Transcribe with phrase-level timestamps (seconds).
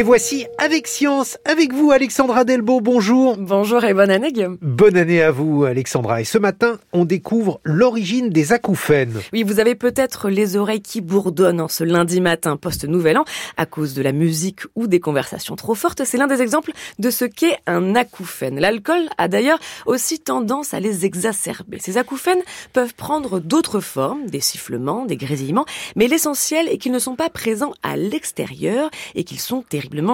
[0.00, 3.36] Et voici avec science, avec vous Alexandra Delbo, bonjour.
[3.36, 4.56] Bonjour et bonne année Guillaume.
[4.62, 6.22] Bonne année à vous Alexandra.
[6.22, 9.20] Et ce matin, on découvre l'origine des acouphènes.
[9.34, 13.26] Oui, vous avez peut-être les oreilles qui bourdonnent en ce lundi matin post-nouvel an
[13.58, 16.02] à cause de la musique ou des conversations trop fortes.
[16.06, 18.58] C'est l'un des exemples de ce qu'est un acouphène.
[18.58, 21.78] L'alcool a d'ailleurs aussi tendance à les exacerber.
[21.78, 22.40] Ces acouphènes
[22.72, 27.28] peuvent prendre d'autres formes, des sifflements, des grésillements, mais l'essentiel est qu'ils ne sont pas
[27.28, 29.62] présents à l'extérieur et qu'ils sont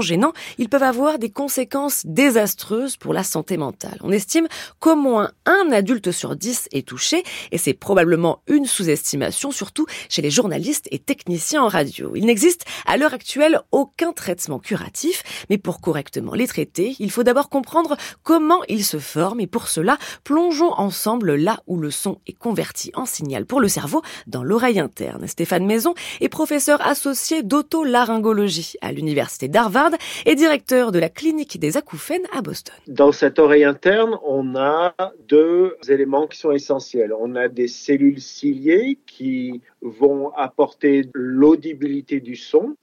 [0.00, 3.98] gênants, ils peuvent avoir des conséquences désastreuses pour la santé mentale.
[4.02, 4.48] On estime
[4.80, 10.22] qu'au moins un adulte sur dix est touché et c'est probablement une sous-estimation, surtout chez
[10.22, 12.12] les journalistes et techniciens en radio.
[12.14, 17.22] Il n'existe à l'heure actuelle aucun traitement curatif, mais pour correctement les traiter, il faut
[17.22, 22.18] d'abord comprendre comment ils se forment et pour cela, plongeons ensemble là où le son
[22.26, 25.26] est converti en signal pour le cerveau dans l'oreille interne.
[25.26, 29.92] Stéphane Maison est professeur associé d'autolaryngologie à l'université d'Harvard
[30.26, 32.74] et directeur de la clinique des acouphènes à Boston.
[32.88, 34.94] Dans cette oreille interne, on a
[35.28, 37.12] deux éléments qui sont essentiels.
[37.12, 42.76] On a des cellules ciliées qui vont apporter l'audibilité du son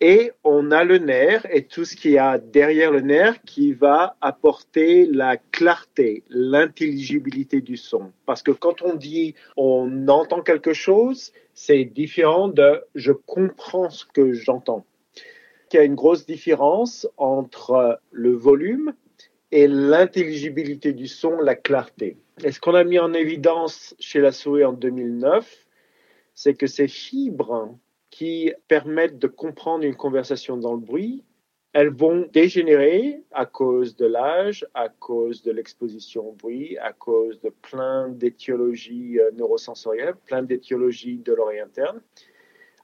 [0.00, 3.72] et on a le nerf et tout ce qu'il y a derrière le nerf qui
[3.72, 8.12] va apporter la clarté, l'intelligibilité du son.
[8.26, 14.04] Parce que quand on dit on entend quelque chose, c'est différent de je comprends ce
[14.04, 14.84] que j'entends
[15.68, 18.94] qu'il y a une grosse différence entre le volume
[19.52, 22.18] et l'intelligibilité du son, la clarté.
[22.44, 25.66] Et ce qu'on a mis en évidence chez la souris en 2009,
[26.34, 27.76] c'est que ces fibres
[28.10, 31.24] qui permettent de comprendre une conversation dans le bruit,
[31.72, 37.38] elles vont dégénérer à cause de l'âge, à cause de l'exposition au bruit, à cause
[37.40, 42.00] de plein d'étiologies euh, neurosensorielles, plein d'étiologies de l'oreille interne,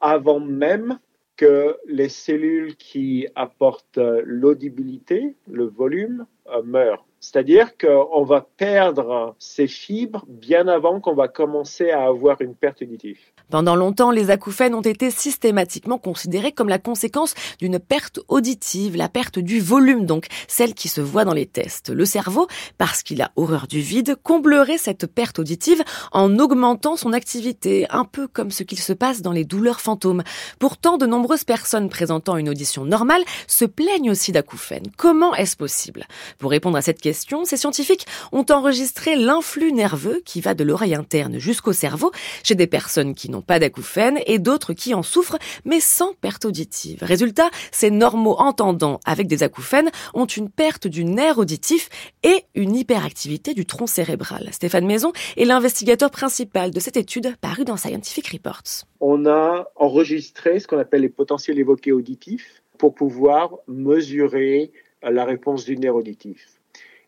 [0.00, 0.98] avant même
[1.36, 7.04] que les cellules qui apportent l'audibilité, le volume, euh, meurent.
[7.24, 12.82] C'est-à-dire qu'on va perdre ces fibres bien avant qu'on va commencer à avoir une perte
[12.82, 13.18] auditive.
[13.50, 19.08] Pendant longtemps, les acouphènes ont été systématiquement considérés comme la conséquence d'une perte auditive, la
[19.08, 21.88] perte du volume donc, celle qui se voit dans les tests.
[21.88, 22.46] Le cerveau,
[22.76, 28.04] parce qu'il a horreur du vide, comblerait cette perte auditive en augmentant son activité, un
[28.04, 30.22] peu comme ce qu'il se passe dans les douleurs fantômes.
[30.58, 34.90] Pourtant, de nombreuses personnes présentant une audition normale se plaignent aussi d'acouphènes.
[34.96, 36.06] Comment est-ce possible?
[36.38, 40.94] Pour répondre à cette question, ces scientifiques ont enregistré l'influx nerveux qui va de l'oreille
[40.94, 42.10] interne jusqu'au cerveau
[42.42, 46.44] chez des personnes qui n'ont pas d'acouphènes et d'autres qui en souffrent mais sans perte
[46.44, 46.98] auditive.
[47.02, 51.88] Résultat, ces normaux entendants avec des acouphènes ont une perte du nerf auditif
[52.22, 54.48] et une hyperactivité du tronc cérébral.
[54.52, 58.84] Stéphane Maison est l'investigateur principal de cette étude parue dans Scientific Reports.
[59.00, 64.72] On a enregistré ce qu'on appelle les potentiels évoqués auditifs pour pouvoir mesurer
[65.10, 66.48] la réponse du nerf auditif.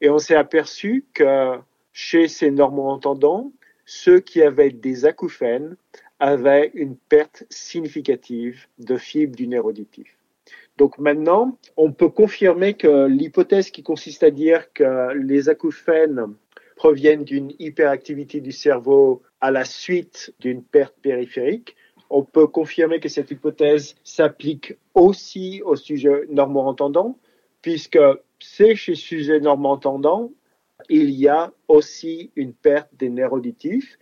[0.00, 1.58] Et on s'est aperçu que
[1.92, 3.52] chez ces normaux-entendants,
[3.84, 5.76] ceux qui avaient des acouphènes
[6.18, 10.16] avaient une perte significative de fibres du nerf auditif.
[10.76, 16.34] Donc maintenant, on peut confirmer que l'hypothèse qui consiste à dire que les acouphènes
[16.76, 21.76] proviennent d'une hyperactivité du cerveau à la suite d'une perte périphérique,
[22.08, 27.18] on peut confirmer que cette hypothèse s'applique aussi au sujet normaux entendant,
[27.62, 27.98] puisque
[28.38, 30.32] c'est chez sujet normand entendant,
[30.88, 33.98] il y a aussi une perte des nerfs auditifs,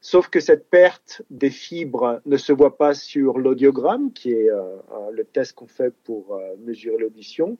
[0.00, 4.76] sauf que cette perte des fibres ne se voit pas sur l'audiogramme, qui est euh,
[4.92, 7.58] euh, le test qu'on fait pour euh, mesurer l'audition,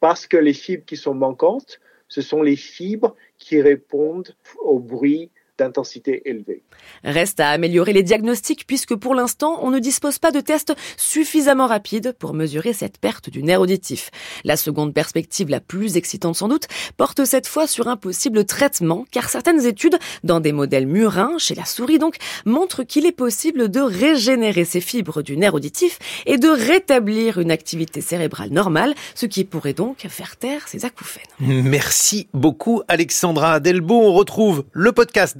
[0.00, 5.30] parce que les fibres qui sont manquantes, ce sont les fibres qui répondent au bruit
[5.60, 6.62] d'intensité élevée.
[7.04, 11.66] Reste à améliorer les diagnostics puisque pour l'instant, on ne dispose pas de tests suffisamment
[11.66, 14.10] rapides pour mesurer cette perte du nerf auditif.
[14.44, 16.66] La seconde perspective, la plus excitante sans doute,
[16.96, 21.54] porte cette fois sur un possible traitement car certaines études, dans des modèles murins, chez
[21.54, 26.38] la souris donc, montrent qu'il est possible de régénérer ces fibres du nerf auditif et
[26.38, 31.24] de rétablir une activité cérébrale normale, ce qui pourrait donc faire taire ces acouphènes.
[31.40, 34.00] Merci beaucoup Alexandra Delbo.
[34.00, 35.36] On retrouve le podcast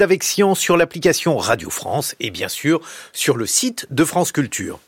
[0.56, 2.80] sur l'application Radio France et bien sûr
[3.12, 4.80] sur le site de France Culture.